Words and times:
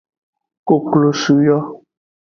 Koklosu 0.67 1.35
yo. 1.47 1.57